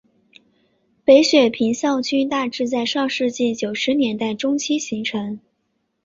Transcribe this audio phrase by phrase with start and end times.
[1.05, 5.39] 北雪平校区大致在上世纪九十年代中期形成。